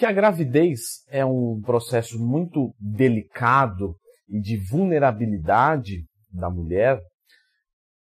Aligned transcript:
Que 0.00 0.06
a 0.06 0.12
gravidez 0.12 1.04
é 1.10 1.26
um 1.26 1.60
processo 1.60 2.18
muito 2.18 2.74
delicado 2.80 3.94
e 4.26 4.40
de 4.40 4.56
vulnerabilidade 4.56 6.06
da 6.32 6.48
mulher, 6.48 6.98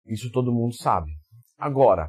isso 0.06 0.30
todo 0.32 0.54
mundo 0.54 0.74
sabe. 0.74 1.12
Agora, 1.58 2.08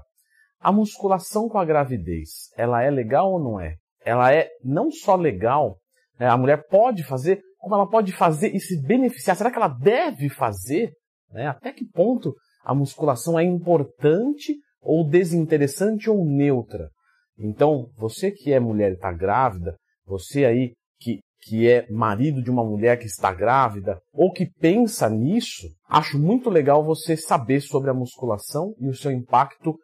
a 0.57 0.71
musculação 0.71 1.49
com 1.49 1.57
a 1.57 1.65
gravidez, 1.65 2.47
ela 2.55 2.81
é 2.81 2.89
legal 2.89 3.33
ou 3.33 3.43
não 3.43 3.59
é? 3.59 3.75
Ela 4.05 4.33
é 4.33 4.47
não 4.63 4.89
só 4.89 5.17
legal, 5.17 5.75
né, 6.17 6.29
a 6.29 6.37
mulher 6.37 6.65
pode 6.69 7.03
fazer, 7.03 7.41
como 7.57 7.75
ela 7.75 7.85
pode 7.85 8.13
fazer 8.13 8.55
e 8.55 8.61
se 8.61 8.81
beneficiar. 8.81 9.35
Será 9.35 9.51
que 9.51 9.57
ela 9.57 9.67
deve 9.67 10.29
fazer? 10.29 10.93
Né? 11.29 11.47
Até 11.47 11.73
que 11.73 11.85
ponto 11.85 12.33
a 12.63 12.73
musculação 12.73 13.37
é 13.37 13.43
importante 13.43 14.55
ou 14.81 15.05
desinteressante 15.05 16.09
ou 16.09 16.25
neutra? 16.25 16.89
Então, 17.37 17.89
você 17.97 18.31
que 18.31 18.51
é 18.51 18.59
mulher 18.59 18.91
e 18.91 18.95
está 18.95 19.11
grávida, 19.11 19.75
você 20.05 20.45
aí 20.45 20.73
que, 20.99 21.19
que 21.41 21.67
é 21.67 21.89
marido 21.89 22.41
de 22.41 22.51
uma 22.51 22.63
mulher 22.63 22.97
que 22.97 23.05
está 23.05 23.33
grávida 23.33 23.99
ou 24.13 24.31
que 24.31 24.49
pensa 24.59 25.09
nisso, 25.09 25.67
acho 25.87 26.19
muito 26.19 26.49
legal 26.49 26.83
você 26.83 27.17
saber 27.17 27.61
sobre 27.61 27.89
a 27.89 27.93
musculação 27.93 28.73
e 28.79 28.87
o 28.87 28.95
seu 28.95 29.11
impacto 29.11 29.75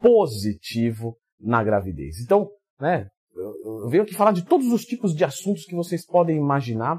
positivo 0.00 1.16
na 1.40 1.62
gravidez. 1.62 2.20
Então, 2.20 2.48
né, 2.80 3.08
eu, 3.34 3.88
venho 3.88 4.02
aqui 4.02 4.14
falar 4.14 4.32
de 4.32 4.44
todos 4.44 4.66
os 4.72 4.82
tipos 4.82 5.14
de 5.14 5.24
assuntos 5.24 5.64
que 5.64 5.74
vocês 5.74 6.06
podem 6.06 6.36
imaginar. 6.36 6.98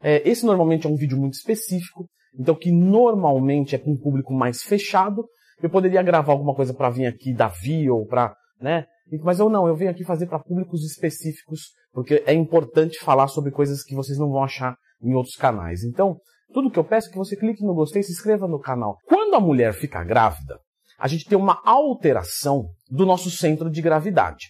É, 0.00 0.28
esse 0.28 0.44
normalmente 0.44 0.86
é 0.86 0.90
um 0.90 0.96
vídeo 0.96 1.18
muito 1.18 1.34
específico, 1.34 2.06
então 2.38 2.54
que 2.54 2.70
normalmente 2.70 3.74
é 3.74 3.78
para 3.78 3.90
um 3.90 3.98
público 3.98 4.32
mais 4.32 4.62
fechado. 4.62 5.24
Eu 5.60 5.70
poderia 5.70 6.02
gravar 6.02 6.32
alguma 6.32 6.54
coisa 6.54 6.74
para 6.74 6.90
vir 6.90 7.06
aqui 7.06 7.32
da 7.32 7.48
Via 7.48 7.92
ou 7.92 8.06
para, 8.06 8.34
né? 8.60 8.86
Mas 9.22 9.38
eu 9.38 9.48
não, 9.48 9.66
eu 9.66 9.74
venho 9.74 9.90
aqui 9.90 10.04
fazer 10.04 10.26
para 10.26 10.38
públicos 10.38 10.84
específicos, 10.84 11.70
porque 11.92 12.22
é 12.26 12.32
importante 12.32 12.98
falar 13.00 13.28
sobre 13.28 13.50
coisas 13.50 13.82
que 13.82 13.94
vocês 13.94 14.18
não 14.18 14.30
vão 14.30 14.42
achar 14.42 14.76
em 15.02 15.14
outros 15.14 15.36
canais. 15.36 15.82
Então, 15.84 16.16
tudo 16.52 16.70
que 16.70 16.78
eu 16.78 16.84
peço 16.84 17.08
é 17.08 17.12
que 17.12 17.18
você 17.18 17.36
clique 17.36 17.64
no 17.64 17.74
gostei 17.74 18.00
e 18.00 18.04
se 18.04 18.12
inscreva 18.12 18.46
no 18.46 18.60
canal. 18.60 18.96
Quando 19.06 19.34
a 19.34 19.40
mulher 19.40 19.74
fica 19.74 20.04
grávida, 20.04 20.58
a 20.98 21.08
gente 21.08 21.24
tem 21.24 21.36
uma 21.36 21.60
alteração 21.64 22.66
do 22.88 23.04
nosso 23.04 23.30
centro 23.30 23.70
de 23.70 23.82
gravidade. 23.82 24.48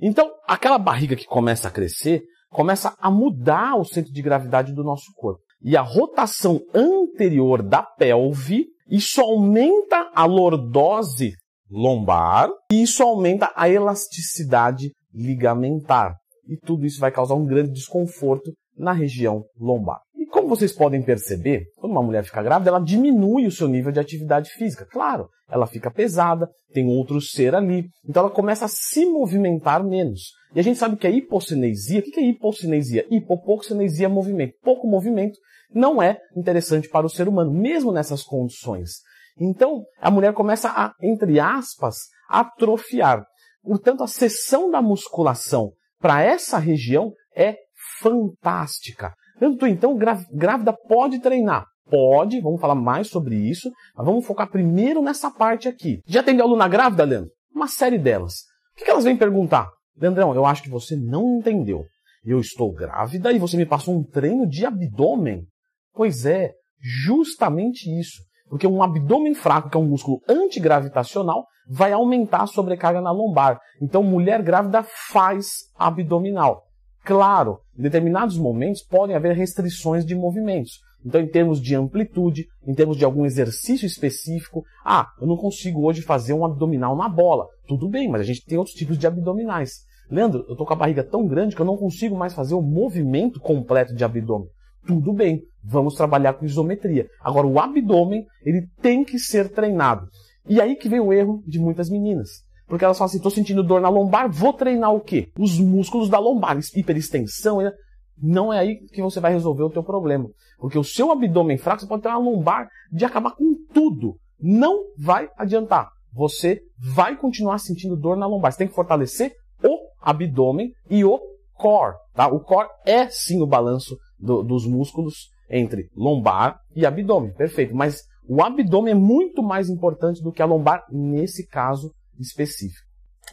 Então, 0.00 0.30
aquela 0.46 0.78
barriga 0.78 1.16
que 1.16 1.24
começa 1.24 1.68
a 1.68 1.70
crescer, 1.70 2.22
começa 2.50 2.94
a 2.98 3.10
mudar 3.10 3.76
o 3.76 3.84
centro 3.84 4.12
de 4.12 4.22
gravidade 4.22 4.74
do 4.74 4.84
nosso 4.84 5.12
corpo. 5.14 5.40
E 5.62 5.76
a 5.76 5.80
rotação 5.80 6.60
anterior 6.74 7.62
da 7.62 7.82
pelve, 7.82 8.66
isso 8.88 9.20
aumenta 9.20 10.10
a 10.14 10.26
lordose 10.26 11.32
lombar 11.70 12.50
e 12.70 12.82
isso 12.82 13.02
aumenta 13.02 13.52
a 13.54 13.68
elasticidade 13.68 14.92
ligamentar. 15.12 16.16
E 16.48 16.56
tudo 16.56 16.86
isso 16.86 17.00
vai 17.00 17.10
causar 17.10 17.34
um 17.34 17.46
grande 17.46 17.72
desconforto 17.72 18.52
na 18.76 18.92
região 18.92 19.44
lombar. 19.58 20.00
E 20.14 20.26
como 20.26 20.48
vocês 20.48 20.72
podem 20.72 21.02
perceber, 21.02 21.64
quando 21.76 21.92
uma 21.92 22.02
mulher 22.02 22.24
fica 22.24 22.42
grávida, 22.42 22.70
ela 22.70 22.80
diminui 22.80 23.46
o 23.46 23.52
seu 23.52 23.68
nível 23.68 23.90
de 23.90 24.00
atividade 24.00 24.50
física. 24.50 24.86
Claro, 24.86 25.28
ela 25.48 25.66
fica 25.66 25.90
pesada, 25.90 26.48
tem 26.72 26.86
outro 26.88 27.20
ser 27.20 27.54
ali, 27.54 27.88
então 28.08 28.22
ela 28.22 28.30
começa 28.30 28.64
a 28.64 28.68
se 28.68 29.06
movimentar 29.06 29.84
menos. 29.84 30.32
E 30.54 30.60
a 30.60 30.62
gente 30.62 30.78
sabe 30.78 30.96
que 30.96 31.06
a 31.06 31.10
hipocinesia, 31.10 32.00
o 32.00 32.02
que 32.02 32.20
é 32.20 32.28
hipocinesia? 32.28 33.06
Hipopoxinesia 33.10 34.06
é 34.06 34.08
movimento. 34.08 34.54
Pouco 34.62 34.86
movimento 34.86 35.38
não 35.72 36.02
é 36.02 36.18
interessante 36.36 36.88
para 36.88 37.06
o 37.06 37.10
ser 37.10 37.28
humano, 37.28 37.52
mesmo 37.52 37.92
nessas 37.92 38.22
condições. 38.22 39.00
Então, 39.38 39.84
a 40.00 40.10
mulher 40.10 40.32
começa 40.32 40.70
a, 40.70 40.92
entre 41.02 41.38
aspas, 41.38 42.08
atrofiar. 42.28 43.24
Portanto, 43.62 44.02
a 44.02 44.06
sessão 44.06 44.70
da 44.70 44.80
musculação 44.80 45.72
para 46.00 46.22
essa 46.22 46.58
região 46.58 47.12
é 47.34 47.56
fantástica. 48.00 49.14
Então, 49.40 49.96
grávida 50.32 50.72
pode 50.72 51.20
treinar. 51.20 51.66
Pode, 51.88 52.40
vamos 52.40 52.60
falar 52.60 52.74
mais 52.74 53.08
sobre 53.08 53.36
isso, 53.36 53.70
mas 53.94 54.04
vamos 54.06 54.26
focar 54.26 54.50
primeiro 54.50 55.00
nessa 55.02 55.30
parte 55.30 55.68
aqui. 55.68 56.00
Já 56.06 56.22
tem 56.22 56.40
aluna 56.40 56.66
grávida, 56.66 57.04
Leandro? 57.04 57.30
Uma 57.54 57.68
série 57.68 57.98
delas. 57.98 58.42
O 58.72 58.84
que 58.84 58.90
elas 58.90 59.04
vêm 59.04 59.16
perguntar? 59.16 59.68
Leandrão, 59.96 60.34
eu 60.34 60.44
acho 60.44 60.62
que 60.62 60.70
você 60.70 60.96
não 60.96 61.38
entendeu. 61.38 61.84
Eu 62.24 62.40
estou 62.40 62.72
grávida 62.72 63.32
e 63.32 63.38
você 63.38 63.56
me 63.56 63.64
passou 63.64 63.96
um 63.96 64.02
treino 64.02 64.48
de 64.48 64.66
abdômen. 64.66 65.46
Pois 65.94 66.26
é, 66.26 66.52
justamente 66.80 67.88
isso. 67.88 68.20
Porque 68.48 68.66
um 68.66 68.82
abdômen 68.82 69.34
fraco, 69.34 69.68
que 69.68 69.76
é 69.76 69.80
um 69.80 69.88
músculo 69.88 70.20
antigravitacional, 70.28 71.46
vai 71.68 71.92
aumentar 71.92 72.42
a 72.42 72.46
sobrecarga 72.46 73.00
na 73.00 73.10
lombar. 73.10 73.60
Então, 73.80 74.02
mulher 74.02 74.42
grávida 74.42 74.84
faz 75.10 75.70
abdominal. 75.76 76.64
Claro, 77.04 77.60
em 77.78 77.82
determinados 77.82 78.38
momentos 78.38 78.82
podem 78.82 79.14
haver 79.14 79.34
restrições 79.34 80.04
de 80.04 80.14
movimentos. 80.14 80.80
Então, 81.04 81.20
em 81.20 81.28
termos 81.28 81.60
de 81.60 81.74
amplitude, 81.74 82.46
em 82.66 82.74
termos 82.74 82.96
de 82.96 83.04
algum 83.04 83.24
exercício 83.24 83.86
específico, 83.86 84.64
ah, 84.84 85.06
eu 85.20 85.26
não 85.26 85.36
consigo 85.36 85.86
hoje 85.86 86.02
fazer 86.02 86.32
um 86.32 86.44
abdominal 86.44 86.96
na 86.96 87.08
bola. 87.08 87.46
Tudo 87.68 87.88
bem, 87.88 88.08
mas 88.08 88.20
a 88.20 88.24
gente 88.24 88.44
tem 88.44 88.58
outros 88.58 88.74
tipos 88.74 88.98
de 88.98 89.06
abdominais. 89.06 89.84
Leandro, 90.10 90.44
eu 90.48 90.52
estou 90.52 90.66
com 90.66 90.72
a 90.72 90.76
barriga 90.76 91.04
tão 91.04 91.26
grande 91.26 91.54
que 91.54 91.62
eu 91.62 91.66
não 91.66 91.76
consigo 91.76 92.16
mais 92.16 92.34
fazer 92.34 92.54
o 92.54 92.62
movimento 92.62 93.40
completo 93.40 93.94
de 93.94 94.04
abdômen. 94.04 94.48
Tudo 94.86 95.12
bem, 95.12 95.42
vamos 95.64 95.94
trabalhar 95.94 96.34
com 96.34 96.44
isometria. 96.44 97.08
Agora, 97.20 97.46
o 97.46 97.58
abdômen, 97.58 98.24
ele 98.44 98.66
tem 98.80 99.04
que 99.04 99.18
ser 99.18 99.52
treinado. 99.52 100.06
E 100.48 100.60
aí 100.60 100.76
que 100.76 100.88
vem 100.88 101.00
o 101.00 101.12
erro 101.12 101.42
de 101.46 101.58
muitas 101.58 101.90
meninas. 101.90 102.44
Porque 102.68 102.84
elas 102.84 102.98
falam 102.98 103.08
assim, 103.08 103.18
estou 103.18 103.30
sentindo 103.30 103.62
dor 103.62 103.80
na 103.80 103.88
lombar, 103.88 104.30
vou 104.30 104.52
treinar 104.52 104.92
o 104.92 105.00
quê? 105.00 105.28
Os 105.38 105.58
músculos 105.58 106.08
da 106.08 106.18
lombar, 106.18 106.58
hiperextensão. 106.74 107.58
Né? 107.58 107.72
Não 108.20 108.52
é 108.52 108.58
aí 108.58 108.76
que 108.92 109.02
você 109.02 109.20
vai 109.20 109.32
resolver 109.32 109.62
o 109.62 109.70
teu 109.70 109.82
problema. 109.82 110.28
Porque 110.58 110.78
o 110.78 110.84
seu 110.84 111.10
abdômen 111.12 111.58
fraco, 111.58 111.80
você 111.80 111.86
pode 111.86 112.02
ter 112.02 112.08
uma 112.08 112.18
lombar 112.18 112.68
de 112.90 113.04
acabar 113.04 113.32
com 113.32 113.54
tudo. 113.72 114.16
Não 114.40 114.84
vai 114.98 115.28
adiantar. 115.36 115.90
Você 116.12 116.60
vai 116.78 117.16
continuar 117.16 117.58
sentindo 117.58 117.96
dor 117.96 118.16
na 118.16 118.26
lombar. 118.26 118.52
Você 118.52 118.58
tem 118.58 118.68
que 118.68 118.74
fortalecer 118.74 119.32
o 119.62 119.78
abdômen 120.00 120.72
e 120.88 121.04
o 121.04 121.20
core. 121.54 121.94
Tá? 122.14 122.28
O 122.28 122.40
core 122.40 122.68
é 122.84 123.08
sim 123.08 123.42
o 123.42 123.46
balanço 123.46 123.96
do, 124.18 124.42
dos 124.42 124.66
músculos 124.66 125.30
entre 125.48 125.88
lombar 125.94 126.60
e 126.74 126.84
abdômen. 126.84 127.32
Perfeito. 127.32 127.74
Mas 127.74 128.02
o 128.28 128.42
abdômen 128.42 128.92
é 128.92 128.96
muito 128.96 129.42
mais 129.42 129.68
importante 129.68 130.22
do 130.22 130.32
que 130.32 130.42
a 130.42 130.46
lombar 130.46 130.84
nesse 130.90 131.46
caso 131.46 131.94
específico. 132.18 132.86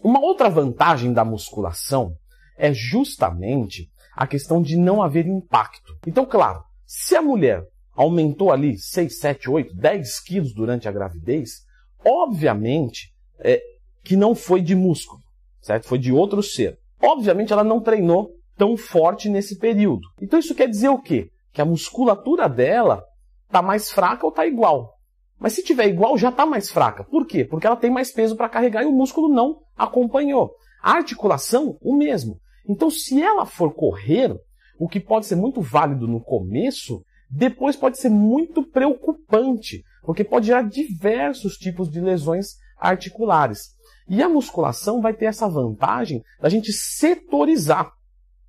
Uma 0.03 0.19
outra 0.19 0.49
vantagem 0.49 1.13
da 1.13 1.23
musculação 1.23 2.15
é 2.57 2.73
justamente 2.73 3.89
a 4.15 4.27
questão 4.27 4.61
de 4.61 4.77
não 4.77 5.01
haver 5.01 5.25
impacto. 5.25 5.97
Então, 6.05 6.25
claro, 6.25 6.63
se 6.85 7.15
a 7.15 7.21
mulher 7.21 7.63
aumentou 7.95 8.51
ali 8.51 8.77
6, 8.77 9.19
7, 9.19 9.49
8, 9.49 9.75
10 9.75 10.19
quilos 10.21 10.53
durante 10.53 10.87
a 10.87 10.91
gravidez, 10.91 11.63
obviamente 12.05 13.13
é, 13.39 13.61
que 14.03 14.15
não 14.15 14.35
foi 14.35 14.61
de 14.61 14.75
músculo, 14.75 15.21
certo? 15.61 15.87
Foi 15.87 15.97
de 15.97 16.11
outro 16.11 16.41
ser. 16.43 16.77
Obviamente 17.01 17.53
ela 17.53 17.63
não 17.63 17.81
treinou 17.81 18.31
tão 18.57 18.77
forte 18.77 19.29
nesse 19.29 19.57
período. 19.57 20.07
Então 20.21 20.39
isso 20.39 20.55
quer 20.55 20.67
dizer 20.67 20.89
o 20.89 21.01
quê? 21.01 21.29
Que 21.51 21.61
a 21.61 21.65
musculatura 21.65 22.47
dela 22.47 23.03
está 23.47 23.61
mais 23.61 23.91
fraca 23.91 24.25
ou 24.25 24.29
está 24.29 24.45
igual. 24.45 24.93
Mas 25.39 25.53
se 25.53 25.63
tiver 25.63 25.87
igual, 25.87 26.17
já 26.17 26.29
está 26.29 26.45
mais 26.45 26.71
fraca. 26.71 27.03
Por 27.03 27.27
quê? 27.27 27.43
Porque 27.43 27.67
ela 27.67 27.75
tem 27.75 27.91
mais 27.91 28.11
peso 28.11 28.35
para 28.35 28.49
carregar 28.49 28.83
e 28.83 28.87
o 28.87 28.91
músculo 28.91 29.27
não 29.27 29.59
acompanhou. 29.75 30.51
A 30.81 30.93
articulação, 30.93 31.77
o 31.81 31.95
mesmo. 31.95 32.39
Então, 32.67 32.89
se 32.89 33.21
ela 33.21 33.45
for 33.45 33.73
correr, 33.73 34.33
o 34.79 34.87
que 34.87 34.99
pode 34.99 35.25
ser 35.25 35.35
muito 35.35 35.61
válido 35.61 36.07
no 36.07 36.21
começo, 36.21 37.03
depois 37.29 37.75
pode 37.75 37.97
ser 37.97 38.09
muito 38.09 38.63
preocupante, 38.63 39.83
porque 40.03 40.23
pode 40.23 40.47
gerar 40.47 40.63
diversos 40.63 41.57
tipos 41.57 41.89
de 41.89 41.99
lesões 41.99 42.55
articulares. 42.77 43.73
E 44.07 44.21
a 44.21 44.29
musculação 44.29 45.01
vai 45.01 45.13
ter 45.13 45.25
essa 45.25 45.47
vantagem 45.47 46.21
da 46.39 46.49
gente 46.49 46.71
setorizar. 46.71 47.91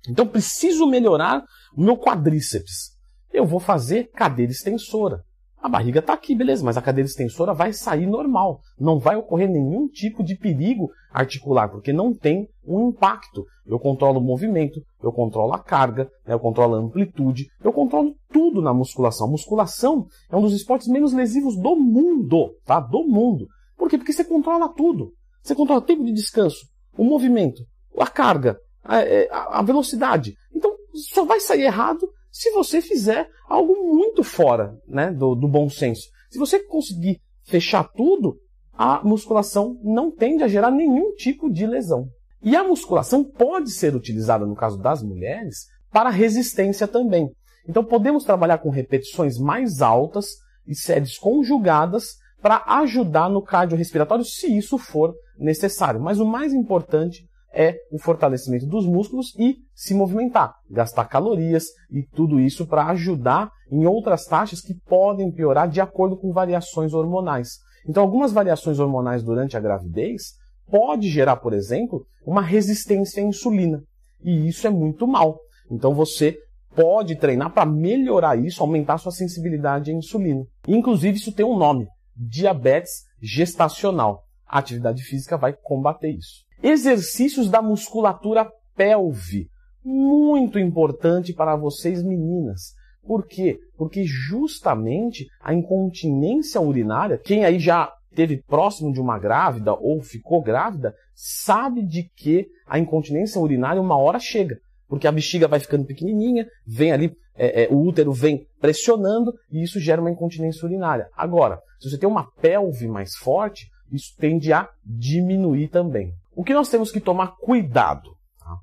Então, 0.09 0.27
preciso 0.27 0.87
melhorar 0.87 1.43
o 1.75 1.81
meu 1.81 1.97
quadríceps. 1.97 2.95
Eu 3.31 3.45
vou 3.45 3.59
fazer 3.59 4.11
cadeira 4.11 4.51
extensora. 4.51 5.23
A 5.65 5.67
barriga 5.67 5.99
está 5.99 6.13
aqui, 6.13 6.35
beleza, 6.35 6.63
mas 6.63 6.77
a 6.77 6.81
cadeira 6.81 7.07
extensora 7.07 7.51
vai 7.51 7.73
sair 7.73 8.05
normal. 8.05 8.59
Não 8.79 8.99
vai 8.99 9.15
ocorrer 9.15 9.49
nenhum 9.49 9.87
tipo 9.87 10.23
de 10.23 10.37
perigo 10.37 10.91
articular, 11.11 11.69
porque 11.69 11.91
não 11.91 12.13
tem 12.13 12.47
um 12.63 12.89
impacto. 12.89 13.43
Eu 13.65 13.79
controlo 13.79 14.19
o 14.19 14.23
movimento, 14.23 14.79
eu 15.01 15.11
controlo 15.11 15.53
a 15.53 15.57
carga, 15.57 16.03
né, 16.23 16.35
eu 16.35 16.39
controlo 16.39 16.75
a 16.75 16.77
amplitude, 16.77 17.47
eu 17.63 17.73
controlo 17.73 18.13
tudo 18.31 18.61
na 18.61 18.75
musculação. 18.75 19.25
A 19.25 19.31
musculação 19.31 20.05
é 20.29 20.35
um 20.35 20.41
dos 20.41 20.53
esportes 20.53 20.87
menos 20.87 21.13
lesivos 21.13 21.57
do 21.57 21.75
mundo, 21.75 22.53
tá? 22.63 22.79
Do 22.79 23.03
mundo. 23.03 23.47
Por 23.75 23.89
quê? 23.89 23.97
Porque 23.97 24.13
você 24.13 24.23
controla 24.23 24.69
tudo. 24.69 25.13
Você 25.41 25.55
controla 25.55 25.81
o 25.81 25.83
tempo 25.83 26.05
de 26.05 26.13
descanso, 26.13 26.63
o 26.95 27.03
movimento, 27.03 27.63
a 27.97 28.07
carga, 28.07 28.55
a, 28.85 29.01
é, 29.01 29.27
a 29.31 29.61
velocidade. 29.61 30.35
Então, 30.53 30.71
só 30.93 31.25
vai 31.25 31.39
sair 31.39 31.63
errado 31.63 32.07
se 32.31 32.51
você 32.51 32.81
fizer 32.81 33.27
algo 33.49 33.73
muito 33.95 34.23
fora 34.23 34.77
né, 34.87 35.11
do, 35.11 35.35
do 35.35 35.47
bom 35.47 35.69
senso. 35.69 36.07
Se 36.29 36.37
você 36.37 36.59
conseguir 36.59 37.19
fechar 37.45 37.83
tudo, 37.95 38.37
a 38.73 39.01
musculação 39.03 39.79
não 39.83 40.11
tende 40.11 40.43
a 40.43 40.47
gerar 40.47 40.71
nenhum 40.71 41.13
tipo 41.15 41.49
de 41.49 41.65
lesão. 41.65 42.07
E 42.43 42.55
a 42.55 42.63
musculação 42.63 43.23
pode 43.23 43.71
ser 43.71 43.95
utilizada, 43.95 44.45
no 44.45 44.55
caso 44.55 44.77
das 44.77 45.01
mulheres, 45.01 45.65
para 45.91 46.09
resistência 46.09 46.87
também. 46.87 47.29
Então 47.67 47.83
podemos 47.83 48.23
trabalhar 48.23 48.59
com 48.59 48.69
repetições 48.69 49.39
mais 49.39 49.81
altas 49.81 50.27
e 50.67 50.75
séries 50.75 51.17
conjugadas 51.17 52.17
para 52.41 52.63
ajudar 52.81 53.29
no 53.29 53.41
cardiorrespiratório, 53.41 54.23
se 54.23 54.55
isso 54.55 54.77
for 54.77 55.15
necessário. 55.39 55.99
Mas 55.99 56.19
o 56.19 56.25
mais 56.25 56.53
importante 56.53 57.25
é 57.55 57.77
o 57.89 57.97
fortalecimento 57.97 58.65
dos 58.65 58.85
músculos 58.85 59.33
e 59.39 59.55
se 59.73 59.93
movimentar, 59.93 60.53
gastar 60.69 61.05
calorias 61.05 61.65
e 61.89 62.03
tudo 62.03 62.39
isso 62.39 62.67
para 62.67 62.87
ajudar 62.87 63.49
em 63.71 63.85
outras 63.85 64.25
taxas 64.25 64.61
que 64.61 64.75
podem 64.85 65.31
piorar 65.31 65.69
de 65.69 65.79
acordo 65.79 66.17
com 66.17 66.33
variações 66.33 66.93
hormonais. 66.93 67.59
Então, 67.87 68.03
algumas 68.03 68.33
variações 68.33 68.77
hormonais 68.79 69.23
durante 69.23 69.55
a 69.55 69.59
gravidez 69.59 70.33
pode 70.69 71.09
gerar, 71.09 71.37
por 71.37 71.53
exemplo, 71.53 72.05
uma 72.25 72.41
resistência 72.41 73.23
à 73.23 73.25
insulina. 73.25 73.81
E 74.23 74.47
isso 74.47 74.67
é 74.67 74.69
muito 74.69 75.07
mal. 75.07 75.39
Então 75.69 75.93
você 75.93 76.37
pode 76.75 77.15
treinar 77.15 77.53
para 77.53 77.65
melhorar 77.65 78.37
isso, 78.37 78.61
aumentar 78.61 78.97
sua 78.97 79.11
sensibilidade 79.11 79.91
à 79.91 79.93
insulina. 79.93 80.43
Inclusive, 80.67 81.17
isso 81.17 81.31
tem 81.31 81.45
um 81.45 81.57
nome: 81.57 81.87
diabetes 82.15 83.03
gestacional. 83.21 84.23
A 84.47 84.59
atividade 84.59 85.03
física 85.03 85.37
vai 85.37 85.53
combater 85.53 86.09
isso. 86.09 86.43
Exercícios 86.65 87.47
da 87.47 87.61
musculatura 87.61 88.51
pelve. 88.75 89.47
Muito 89.83 90.57
importante 90.57 91.31
para 91.31 91.55
vocês, 91.55 92.01
meninas. 92.01 92.73
Por 93.05 93.27
quê? 93.27 93.59
Porque 93.77 94.03
justamente 94.03 95.27
a 95.43 95.53
incontinência 95.53 96.59
urinária, 96.59 97.19
quem 97.23 97.45
aí 97.45 97.59
já 97.59 97.93
teve 98.15 98.41
próximo 98.47 98.91
de 98.91 98.99
uma 98.99 99.19
grávida 99.19 99.75
ou 99.75 100.01
ficou 100.01 100.41
grávida, 100.41 100.95
sabe 101.13 101.85
de 101.85 102.09
que 102.17 102.47
a 102.65 102.79
incontinência 102.79 103.39
urinária 103.39 103.79
uma 103.79 103.95
hora 103.95 104.17
chega. 104.17 104.57
Porque 104.87 105.05
a 105.05 105.11
bexiga 105.11 105.47
vai 105.47 105.59
ficando 105.59 105.85
pequenininha, 105.85 106.47
vem 106.65 106.91
ali, 106.91 107.15
é, 107.35 107.65
é, 107.65 107.67
o 107.69 107.77
útero 107.77 108.11
vem 108.11 108.43
pressionando 108.59 109.31
e 109.51 109.61
isso 109.61 109.79
gera 109.79 110.01
uma 110.01 110.09
incontinência 110.09 110.65
urinária. 110.65 111.09
Agora, 111.15 111.59
se 111.79 111.91
você 111.91 111.99
tem 111.99 112.09
uma 112.09 112.25
pelve 112.41 112.87
mais 112.87 113.15
forte, 113.17 113.67
isso 113.91 114.15
tende 114.17 114.51
a 114.51 114.67
diminuir 114.83 115.67
também. 115.67 116.11
O 116.35 116.43
que 116.43 116.53
nós 116.53 116.69
temos 116.69 116.91
que 116.91 116.99
tomar 116.99 117.35
cuidado? 117.37 118.11
Tá? 118.39 118.57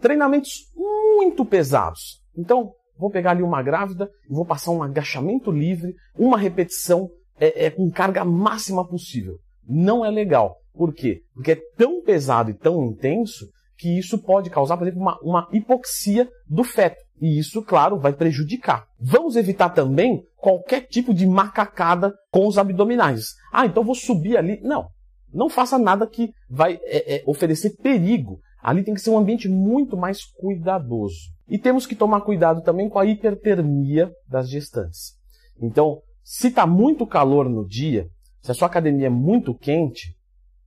Treinamentos 0.00 0.50
muito 0.74 1.44
pesados. 1.44 2.22
Então, 2.36 2.72
vou 2.96 3.10
pegar 3.10 3.32
ali 3.32 3.42
uma 3.42 3.62
grávida 3.62 4.08
e 4.28 4.32
vou 4.32 4.46
passar 4.46 4.70
um 4.70 4.82
agachamento 4.82 5.50
livre, 5.50 5.94
uma 6.16 6.38
repetição 6.38 7.08
é, 7.40 7.66
é, 7.66 7.70
com 7.70 7.90
carga 7.90 8.24
máxima 8.24 8.86
possível. 8.86 9.38
Não 9.66 10.04
é 10.04 10.10
legal. 10.10 10.56
Por 10.72 10.94
quê? 10.94 11.22
Porque 11.34 11.52
é 11.52 11.60
tão 11.76 12.02
pesado 12.02 12.50
e 12.50 12.54
tão 12.54 12.84
intenso 12.84 13.46
que 13.76 13.98
isso 13.98 14.18
pode 14.18 14.50
causar, 14.50 14.76
por 14.76 14.86
exemplo, 14.86 15.02
uma, 15.02 15.18
uma 15.22 15.48
hipoxia 15.52 16.28
do 16.48 16.64
feto. 16.64 16.96
E 17.20 17.38
isso, 17.38 17.62
claro, 17.62 17.98
vai 17.98 18.12
prejudicar. 18.12 18.86
Vamos 18.98 19.36
evitar 19.36 19.70
também 19.70 20.22
qualquer 20.36 20.82
tipo 20.82 21.12
de 21.12 21.26
macacada 21.26 22.12
com 22.30 22.46
os 22.46 22.58
abdominais. 22.58 23.34
Ah, 23.52 23.66
então 23.66 23.84
vou 23.84 23.94
subir 23.94 24.36
ali. 24.36 24.60
Não. 24.62 24.88
Não 25.32 25.48
faça 25.48 25.78
nada 25.78 26.06
que 26.06 26.32
vai 26.48 26.78
é, 26.84 27.16
é, 27.16 27.22
oferecer 27.26 27.76
perigo. 27.76 28.40
Ali 28.62 28.82
tem 28.82 28.94
que 28.94 29.00
ser 29.00 29.10
um 29.10 29.18
ambiente 29.18 29.48
muito 29.48 29.96
mais 29.96 30.24
cuidadoso. 30.24 31.18
E 31.48 31.58
temos 31.58 31.86
que 31.86 31.94
tomar 31.94 32.22
cuidado 32.22 32.62
também 32.62 32.88
com 32.88 32.98
a 32.98 33.06
hipertermia 33.06 34.12
das 34.28 34.48
gestantes. 34.48 35.14
Então, 35.60 36.00
se 36.22 36.48
está 36.48 36.66
muito 36.66 37.06
calor 37.06 37.48
no 37.48 37.66
dia, 37.66 38.08
se 38.42 38.50
a 38.50 38.54
sua 38.54 38.66
academia 38.66 39.06
é 39.06 39.10
muito 39.10 39.54
quente, 39.54 40.14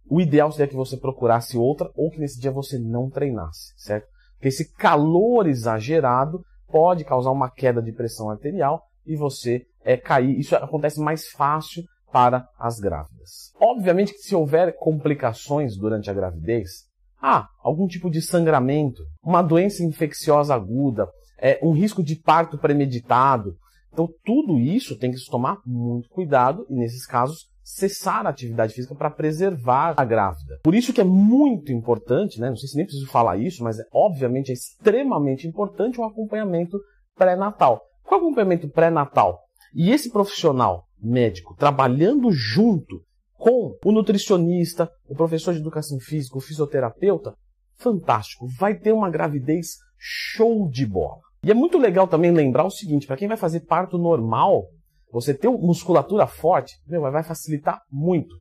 o 0.10 0.20
ideal 0.20 0.52
seria 0.52 0.68
que 0.68 0.76
você 0.76 0.98
procurasse 0.98 1.58
outra 1.58 1.90
ou 1.96 2.10
que 2.10 2.20
nesse 2.20 2.40
dia 2.40 2.52
você 2.52 2.78
não 2.78 3.10
treinasse, 3.10 3.74
certo? 3.78 4.08
Porque 4.34 4.50
esse 4.50 4.74
calor 4.74 5.48
exagerado 5.48 6.44
pode 6.68 7.06
causar 7.06 7.32
uma 7.32 7.50
queda 7.50 7.82
de 7.82 7.92
pressão 7.92 8.30
arterial 8.30 8.82
e 9.06 9.16
você 9.16 9.66
é 9.84 9.96
cair. 9.96 10.38
Isso 10.38 10.56
acontece 10.56 11.00
mais 11.00 11.30
fácil 11.30 11.84
para 12.12 12.48
as 12.60 12.80
grávidas. 12.80 13.52
Obviamente 13.60 14.14
que 14.14 14.20
se 14.20 14.36
houver 14.36 14.76
complicações 14.78 15.78
durante 15.78 16.10
a 16.10 16.14
gravidez, 16.14 16.86
ah, 17.22 17.48
algum 17.64 17.88
tipo 17.88 18.10
de 18.10 18.22
sangramento, 18.22 19.04
uma 19.24 19.42
doença 19.42 19.84
infecciosa 19.84 20.56
aguda, 20.56 21.08
é, 21.38 21.60
um 21.62 21.72
risco 21.72 22.04
de 22.04 22.16
parto 22.16 22.58
premeditado. 22.58 23.56
Então, 23.94 24.10
tudo 24.24 24.58
isso 24.60 24.98
tem 24.98 25.12
que 25.12 25.18
se 25.18 25.30
tomar 25.30 25.58
muito 25.66 26.10
cuidado 26.10 26.66
e, 26.70 26.76
nesses 26.76 27.06
casos, 27.06 27.50
cessar 27.64 28.26
a 28.26 28.30
atividade 28.30 28.74
física 28.74 28.96
para 28.96 29.10
preservar 29.10 29.94
a 29.98 30.04
grávida. 30.04 30.60
Por 30.64 30.76
isso 30.76 30.94
que 30.94 31.02
é 31.02 31.06
muito 31.06 31.72
importante, 31.72 32.40
né? 32.40 32.50
não 32.50 32.56
sei 32.56 32.70
se 32.70 32.76
nem 32.76 32.86
preciso 32.86 33.08
falar 33.08 33.38
isso, 33.38 33.64
mas 33.64 33.80
é, 33.80 33.84
obviamente 33.94 34.50
é 34.50 34.54
extremamente 34.54 35.48
importante 35.48 36.00
o 36.00 36.04
um 36.04 36.08
acompanhamento 36.08 36.80
pré-natal. 37.16 37.82
Qual 38.04 38.20
é 38.20 38.24
o 38.24 38.26
acompanhamento 38.26 38.70
pré-natal? 38.70 39.40
E 39.74 39.92
esse 39.92 40.12
profissional 40.12 40.86
médico 41.02 41.56
trabalhando 41.56 42.32
junto 42.32 43.02
com 43.38 43.76
o 43.84 43.92
nutricionista, 43.92 44.90
o 45.08 45.16
professor 45.16 45.54
de 45.54 45.60
educação 45.60 46.00
física, 46.00 46.38
o 46.38 46.42
fisioterapeuta, 46.42 47.34
fantástico, 47.76 48.48
vai 48.60 48.76
ter 48.76 48.94
uma 48.94 49.10
gravidez 49.10 49.78
show 49.98 50.70
de 50.70 50.86
bola. 50.86 51.20
E 51.44 51.50
é 51.50 51.54
muito 51.54 51.80
legal 51.80 52.08
também 52.08 52.32
lembrar 52.32 52.66
o 52.66 52.70
seguinte, 52.70 53.08
para 53.08 53.18
quem 53.18 53.28
vai 53.28 53.38
fazer 53.38 53.62
parto 53.62 53.98
normal, 53.98 54.68
você 55.12 55.34
ter 55.34 55.50
musculatura 55.50 56.28
forte, 56.28 56.76
meu, 56.88 57.02
vai 57.02 57.24
facilitar 57.24 57.82
muito. 57.92 58.36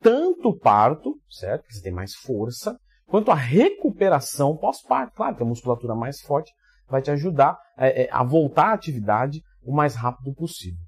Tanto 0.00 0.50
o 0.50 0.58
parto, 0.58 1.16
certo? 1.28 1.64
Você 1.68 1.82
tem 1.82 1.92
mais 1.92 2.14
força, 2.14 2.78
quanto 3.06 3.30
a 3.30 3.34
recuperação 3.34 4.56
pós-parto. 4.56 5.14
Claro 5.16 5.36
que 5.36 5.42
a 5.42 5.46
musculatura 5.46 5.94
mais 5.94 6.20
forte 6.20 6.52
vai 6.88 7.02
te 7.02 7.10
ajudar 7.10 7.58
é, 7.76 8.04
é, 8.04 8.08
a 8.12 8.22
voltar 8.22 8.68
à 8.68 8.72
atividade 8.72 9.42
o 9.62 9.74
mais 9.74 9.94
rápido 9.94 10.32
possível. 10.34 10.78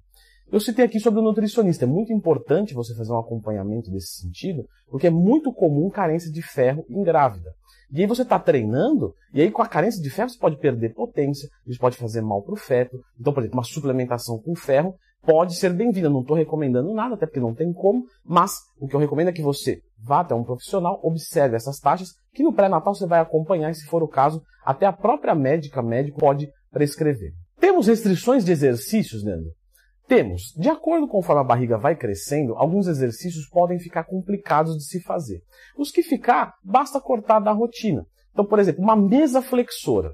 Eu 0.50 0.60
citei 0.60 0.84
aqui 0.84 1.00
sobre 1.00 1.20
o 1.20 1.22
nutricionista. 1.22 1.84
É 1.84 1.88
muito 1.88 2.12
importante 2.12 2.72
você 2.72 2.94
fazer 2.94 3.12
um 3.12 3.18
acompanhamento 3.18 3.90
desse 3.90 4.20
sentido, 4.20 4.64
porque 4.88 5.08
é 5.08 5.10
muito 5.10 5.52
comum 5.52 5.90
carência 5.90 6.30
de 6.30 6.40
ferro 6.40 6.84
em 6.88 7.02
grávida. 7.02 7.50
E 7.90 8.00
aí 8.00 8.06
você 8.06 8.22
está 8.22 8.38
treinando, 8.38 9.14
e 9.32 9.40
aí 9.40 9.50
com 9.50 9.62
a 9.62 9.68
carência 9.68 10.02
de 10.02 10.10
ferro 10.10 10.28
você 10.28 10.38
pode 10.38 10.58
perder 10.58 10.94
potência, 10.94 11.48
isso 11.66 11.78
pode 11.78 11.96
fazer 11.96 12.20
mal 12.20 12.42
para 12.42 12.54
o 12.54 12.56
feto. 12.56 12.98
Então, 13.18 13.32
por 13.32 13.40
exemplo, 13.40 13.58
uma 13.58 13.64
suplementação 13.64 14.38
com 14.38 14.54
ferro 14.54 14.94
pode 15.22 15.56
ser 15.56 15.72
bem-vinda. 15.72 16.08
Não 16.08 16.20
estou 16.20 16.36
recomendando 16.36 16.94
nada, 16.94 17.14
até 17.14 17.26
porque 17.26 17.40
não 17.40 17.54
tem 17.54 17.72
como, 17.72 18.04
mas 18.24 18.58
o 18.78 18.86
que 18.86 18.94
eu 18.94 19.00
recomendo 19.00 19.28
é 19.28 19.32
que 19.32 19.42
você 19.42 19.80
vá 19.98 20.20
até 20.20 20.34
um 20.34 20.44
profissional, 20.44 21.00
observe 21.02 21.56
essas 21.56 21.80
taxas, 21.80 22.10
que 22.32 22.42
no 22.42 22.52
pré-natal 22.52 22.94
você 22.94 23.06
vai 23.06 23.20
acompanhar, 23.20 23.70
e 23.70 23.74
se 23.74 23.86
for 23.86 24.02
o 24.02 24.08
caso, 24.08 24.40
até 24.64 24.86
a 24.86 24.92
própria 24.92 25.34
médica, 25.34 25.82
médico 25.82 26.20
pode 26.20 26.48
prescrever. 26.70 27.32
Temos 27.58 27.88
restrições 27.88 28.44
de 28.44 28.52
exercícios, 28.52 29.24
Leandro? 29.24 29.50
Temos. 30.08 30.52
De 30.56 30.68
acordo 30.68 31.08
com 31.08 31.20
a 31.32 31.44
barriga 31.44 31.76
vai 31.76 31.96
crescendo, 31.96 32.54
alguns 32.56 32.86
exercícios 32.86 33.48
podem 33.48 33.78
ficar 33.78 34.04
complicados 34.04 34.76
de 34.76 34.84
se 34.84 35.00
fazer. 35.00 35.42
Os 35.76 35.90
que 35.90 36.02
ficar, 36.02 36.54
basta 36.62 37.00
cortar 37.00 37.40
da 37.40 37.50
rotina. 37.52 38.06
Então, 38.32 38.44
por 38.44 38.58
exemplo, 38.58 38.82
uma 38.82 38.94
mesa 38.94 39.42
flexora. 39.42 40.12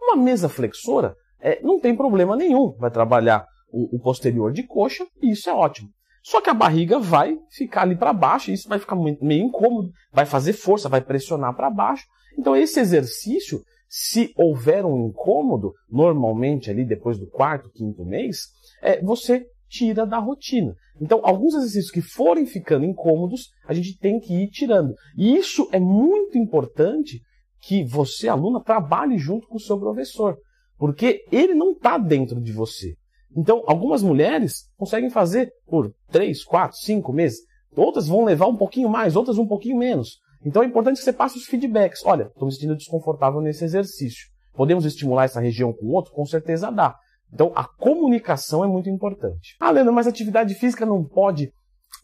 Uma 0.00 0.16
mesa 0.16 0.48
flexora 0.48 1.14
é, 1.40 1.60
não 1.62 1.78
tem 1.78 1.94
problema 1.94 2.36
nenhum. 2.36 2.74
Vai 2.78 2.90
trabalhar 2.90 3.46
o, 3.70 3.96
o 3.96 4.00
posterior 4.00 4.52
de 4.52 4.62
coxa 4.62 5.06
e 5.20 5.32
isso 5.32 5.50
é 5.50 5.52
ótimo. 5.52 5.90
Só 6.22 6.40
que 6.40 6.48
a 6.48 6.54
barriga 6.54 6.98
vai 6.98 7.38
ficar 7.50 7.82
ali 7.82 7.94
para 7.94 8.10
baixo, 8.10 8.50
e 8.50 8.54
isso 8.54 8.66
vai 8.66 8.78
ficar 8.78 8.96
meio 8.96 9.44
incômodo, 9.44 9.92
vai 10.10 10.24
fazer 10.24 10.54
força, 10.54 10.88
vai 10.88 11.02
pressionar 11.02 11.54
para 11.54 11.68
baixo. 11.68 12.06
Então 12.38 12.56
esse 12.56 12.80
exercício, 12.80 13.60
se 13.86 14.32
houver 14.34 14.86
um 14.86 15.08
incômodo, 15.08 15.74
normalmente 15.86 16.70
ali 16.70 16.82
depois 16.82 17.18
do 17.18 17.26
quarto, 17.26 17.70
quinto 17.70 18.06
mês, 18.06 18.48
é, 18.84 19.02
você 19.02 19.44
tira 19.68 20.06
da 20.06 20.18
rotina. 20.18 20.74
Então, 21.00 21.20
alguns 21.24 21.54
exercícios 21.54 21.90
que 21.90 22.00
forem 22.00 22.46
ficando 22.46 22.84
incômodos, 22.84 23.48
a 23.66 23.72
gente 23.72 23.98
tem 23.98 24.20
que 24.20 24.32
ir 24.32 24.48
tirando. 24.50 24.94
E 25.16 25.34
isso 25.36 25.68
é 25.72 25.80
muito 25.80 26.38
importante 26.38 27.20
que 27.60 27.82
você, 27.82 28.28
aluna, 28.28 28.62
trabalhe 28.62 29.18
junto 29.18 29.48
com 29.48 29.56
o 29.56 29.60
seu 29.60 29.78
professor, 29.78 30.36
porque 30.78 31.24
ele 31.32 31.54
não 31.54 31.72
está 31.72 31.98
dentro 31.98 32.40
de 32.40 32.52
você. 32.52 32.94
Então, 33.36 33.64
algumas 33.66 34.02
mulheres 34.02 34.70
conseguem 34.76 35.10
fazer 35.10 35.50
por 35.66 35.92
3, 36.12 36.44
4, 36.44 36.76
5 36.76 37.12
meses. 37.12 37.40
Outras 37.74 38.06
vão 38.06 38.24
levar 38.24 38.46
um 38.46 38.56
pouquinho 38.56 38.88
mais, 38.88 39.16
outras 39.16 39.38
um 39.38 39.46
pouquinho 39.46 39.76
menos. 39.76 40.20
Então 40.44 40.62
é 40.62 40.66
importante 40.66 40.98
que 40.98 41.04
você 41.04 41.12
passe 41.12 41.38
os 41.38 41.46
feedbacks. 41.46 42.04
Olha, 42.04 42.24
estou 42.24 42.46
me 42.46 42.52
sentindo 42.52 42.76
desconfortável 42.76 43.40
nesse 43.40 43.64
exercício. 43.64 44.28
Podemos 44.52 44.84
estimular 44.84 45.24
essa 45.24 45.40
região 45.40 45.72
com 45.72 45.86
outro? 45.86 46.12
Com 46.12 46.24
certeza 46.26 46.70
dá. 46.70 46.94
Então 47.34 47.52
a 47.54 47.64
comunicação 47.64 48.64
é 48.64 48.68
muito 48.68 48.88
importante. 48.88 49.56
Ah, 49.58 49.70
Leandro, 49.70 49.92
mas 49.92 50.06
a 50.06 50.10
atividade 50.10 50.54
física 50.54 50.86
não 50.86 51.04
pode 51.04 51.50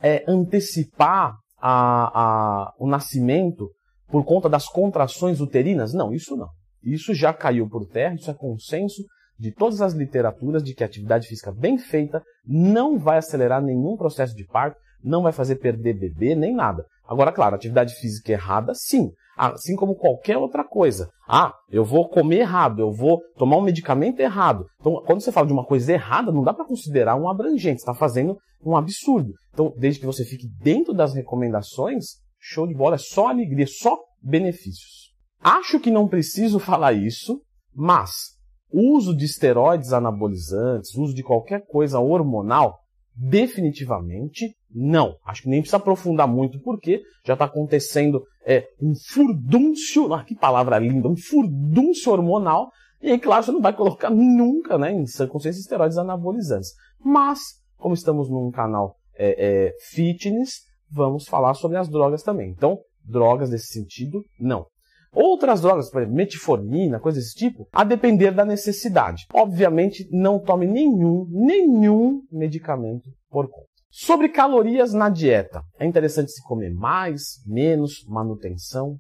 é, 0.03 0.25
antecipar 0.27 1.37
a, 1.57 2.21
a, 2.23 2.75
o 2.79 2.89
nascimento 2.89 3.71
por 4.09 4.25
conta 4.25 4.49
das 4.49 4.67
contrações 4.67 5.41
uterinas? 5.41 5.95
Não, 5.95 6.13
isso 6.13 6.37
não. 6.37 6.49
Isso 6.83 7.15
já 7.15 7.33
caiu 7.33 7.69
por 7.69 7.87
terra, 7.87 8.15
isso 8.15 8.31
é 8.31 8.35
consenso 8.35 9.03
de 9.39 9.53
todas 9.53 9.81
as 9.81 9.95
literaturas 9.95 10.63
de 10.63 10.75
que 10.75 10.83
a 10.83 10.87
atividade 10.87 11.27
física 11.27 11.53
bem 11.53 11.79
feita 11.79 12.23
não 12.45 12.99
vai 12.99 13.19
acelerar 13.19 13.63
nenhum 13.63 13.97
processo 13.97 14.35
de 14.35 14.45
parto, 14.45 14.79
não 15.03 15.23
vai 15.23 15.33
fazer 15.33 15.57
perder 15.57 15.95
bebê, 15.95 16.35
nem 16.35 16.55
nada. 16.55 16.85
Agora, 17.07 17.33
claro, 17.33 17.55
atividade 17.55 17.95
física 17.95 18.33
errada, 18.33 18.73
sim. 18.75 19.11
Assim 19.49 19.75
como 19.75 19.95
qualquer 19.95 20.37
outra 20.37 20.63
coisa. 20.63 21.09
Ah, 21.27 21.55
eu 21.71 21.85
vou 21.85 22.09
comer 22.09 22.41
errado, 22.41 22.81
eu 22.81 22.93
vou 22.93 23.21
tomar 23.37 23.57
um 23.57 23.63
medicamento 23.63 24.21
errado. 24.21 24.67
Então, 24.79 25.03
quando 25.07 25.21
você 25.21 25.33
fala 25.33 25.47
de 25.47 25.53
uma 25.53 25.65
coisa 25.65 25.93
errada, 25.93 26.31
não 26.31 26.43
dá 26.43 26.53
para 26.53 26.67
considerar 26.67 27.17
um 27.17 27.29
abrangente, 27.29 27.79
está 27.79 27.95
fazendo 27.95 28.37
um 28.63 28.77
absurdo. 28.77 29.33
Então, 29.53 29.73
desde 29.79 30.01
que 30.01 30.07
você 30.07 30.25
fique 30.25 30.47
dentro 30.61 30.93
das 30.93 31.15
recomendações, 31.15 32.17
show 32.39 32.67
de 32.67 32.75
bola, 32.75 32.97
é 32.97 32.99
só 32.99 33.29
alegria, 33.29 33.67
só 33.67 33.99
benefícios. 34.23 35.11
Acho 35.41 35.81
que 35.81 35.91
não 35.91 36.07
preciso 36.07 36.59
falar 36.59 36.93
isso, 36.93 37.41
mas 37.75 38.39
uso 38.71 39.17
de 39.17 39.25
esteroides 39.25 39.93
anabolizantes, 39.93 40.95
uso 40.95 41.15
de 41.15 41.23
qualquer 41.23 41.67
coisa 41.67 41.99
hormonal, 41.99 42.79
definitivamente 43.17 44.55
não. 44.73 45.17
Acho 45.25 45.43
que 45.43 45.49
nem 45.49 45.61
precisa 45.61 45.79
aprofundar 45.79 46.29
muito, 46.29 46.61
porque 46.61 47.03
já 47.25 47.33
está 47.33 47.45
acontecendo 47.45 48.23
é, 48.51 48.67
um 48.83 48.93
furdúncio, 48.97 50.13
ah, 50.13 50.25
que 50.25 50.35
palavra 50.35 50.77
linda, 50.77 51.07
um 51.07 51.17
furdúncio 51.17 52.11
hormonal, 52.11 52.69
e 53.01 53.13
aí, 53.13 53.19
claro, 53.19 53.45
você 53.45 53.53
não 53.53 53.61
vai 53.61 53.73
colocar 53.73 54.11
nunca 54.11 54.77
né, 54.77 54.93
em 54.93 55.07
sã 55.07 55.29
consciência 55.29 55.61
esteroides 55.61 55.97
anabolizantes. 55.97 56.73
Mas, 56.99 57.39
como 57.79 57.95
estamos 57.95 58.29
num 58.29 58.51
canal 58.51 58.97
é, 59.17 59.69
é, 59.69 59.73
fitness, 59.93 60.65
vamos 60.91 61.29
falar 61.29 61.55
sobre 61.55 61.79
as 61.79 61.89
drogas 61.89 62.25
também. 62.25 62.51
Então, 62.51 62.81
drogas 63.05 63.51
nesse 63.51 63.69
sentido, 63.69 64.25
não. 64.39 64.67
Outras 65.13 65.61
drogas, 65.61 65.89
por 65.89 66.03
exemplo, 66.03 66.17
metformina, 66.17 66.99
coisas 66.99 67.23
desse 67.23 67.37
tipo, 67.37 67.69
a 67.73 67.85
depender 67.85 68.33
da 68.33 68.45
necessidade. 68.45 69.27
Obviamente, 69.33 70.09
não 70.11 70.41
tome 70.41 70.67
nenhum, 70.67 71.25
nenhum 71.31 72.21
medicamento 72.33 73.09
por 73.31 73.49
conta. 73.49 73.70
Sobre 73.91 74.29
calorias 74.29 74.95
na 74.95 75.09
dieta. 75.09 75.63
É 75.79 75.85
interessante 75.85 76.31
se 76.31 76.43
comer 76.45 76.73
mais, 76.73 77.43
menos, 77.45 78.05
manutenção. 78.07 78.97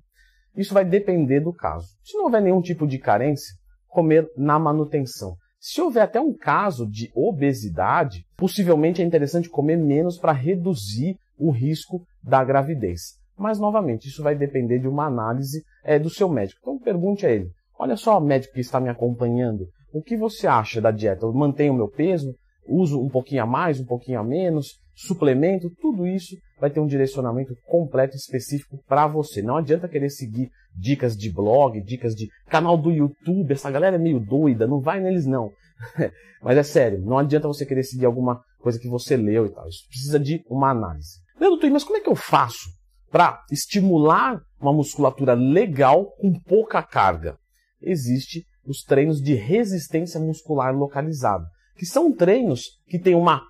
Isso 0.57 0.75
vai 0.75 0.85
depender 0.85 1.39
do 1.41 1.53
caso. 1.53 1.87
Se 2.03 2.17
não 2.17 2.25
houver 2.25 2.43
nenhum 2.43 2.61
tipo 2.61 2.89
de 2.89 2.99
carência, 2.99 3.55
comer 3.87 4.29
na 4.37 4.59
manutenção. 4.59 5.37
Se 5.61 5.81
houver 5.81 6.03
até 6.03 6.21
um 6.21 6.35
caso 6.35 6.89
de 6.89 7.09
obesidade, 7.15 8.25
possivelmente 8.37 9.01
é 9.01 9.05
interessante 9.05 9.49
comer 9.49 9.77
menos 9.77 10.19
para 10.19 10.33
reduzir 10.33 11.17
o 11.39 11.51
risco 11.53 12.03
da 12.23 12.43
gravidez. 12.43 13.19
Mas, 13.39 13.59
novamente, 13.61 14.09
isso 14.09 14.23
vai 14.23 14.35
depender 14.35 14.81
de 14.81 14.89
uma 14.89 15.07
análise 15.07 15.63
é, 15.85 15.99
do 15.99 16.11
seu 16.11 16.29
médico. 16.29 16.59
Então, 16.63 16.79
pergunte 16.79 17.25
a 17.25 17.31
ele: 17.31 17.49
Olha 17.79 17.97
só, 17.97 18.19
médico 18.19 18.55
que 18.55 18.61
está 18.61 18.81
me 18.81 18.89
acompanhando, 18.89 19.67
o 19.93 20.03
que 20.03 20.17
você 20.17 20.47
acha 20.47 20.81
da 20.81 20.91
dieta? 20.91 21.25
Eu 21.27 21.33
mantenho 21.33 21.73
o 21.73 21.77
meu 21.77 21.89
peso? 21.89 22.35
Uso 22.67 23.01
um 23.01 23.09
pouquinho 23.09 23.43
a 23.43 23.47
mais, 23.47 23.81
um 23.81 23.85
pouquinho 23.85 24.21
a 24.21 24.25
menos? 24.25 24.79
Suplemento? 24.95 25.71
Tudo 25.81 26.07
isso 26.07 26.37
vai 26.61 26.71
ter 26.71 26.81
um 26.81 26.87
direcionamento 26.87 27.55
completo 27.67 28.17
específico 28.17 28.79
para 28.87 29.07
você. 29.07 29.43
Não 29.43 29.57
adianta 29.57 29.89
querer 29.89 30.11
seguir 30.11 30.51
dicas 30.77 31.17
de 31.17 31.33
blog, 31.33 31.81
dicas 31.83 32.15
de 32.15 32.29
canal 32.49 32.77
do 32.77 32.91
YouTube. 32.91 33.53
Essa 33.53 33.71
galera 33.71 33.97
é 33.97 33.99
meio 33.99 34.21
doida, 34.21 34.67
não 34.67 34.81
vai 34.81 35.01
neles 35.01 35.27
não. 35.27 35.51
Mas 36.43 36.57
é 36.57 36.63
sério, 36.63 37.01
não 37.01 37.19
adianta 37.19 37.49
você 37.49 37.67
querer 37.67 37.83
seguir 37.83 38.07
alguma 38.07 38.43
coisa 38.61 38.79
que 38.79 38.89
você 38.89 39.17
leu 39.17 39.47
e 39.47 39.51
tal. 39.51 39.69
Isso 39.69 39.87
precisa 39.89 40.19
de 40.19 40.45
uma 40.49 40.71
análise. 40.71 41.21
Leandro, 41.39 41.71
mas 41.71 41.85
como 41.85 41.97
é 41.97 42.01
que 42.01 42.09
eu 42.09 42.15
faço 42.15 42.69
para 43.11 43.43
estimular 43.51 44.41
uma 44.61 44.73
musculatura 44.73 45.35
legal 45.35 46.07
com 46.13 46.33
pouca 46.33 46.83
carga. 46.83 47.37
Existem 47.83 48.45
os 48.65 48.83
treinos 48.83 49.21
de 49.21 49.35
resistência 49.35 50.21
muscular 50.21 50.75
localizada, 50.75 51.47
que 51.81 51.87
são 51.87 52.13
treinos 52.13 52.79
que 52.87 52.99
tem 52.99 53.15
uma. 53.15 53.43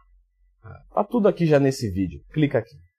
Tá 0.94 1.02
tudo 1.02 1.26
aqui 1.26 1.46
já 1.46 1.58
nesse 1.58 1.90
vídeo. 1.90 2.22
Clica 2.32 2.58
aqui. 2.58 2.76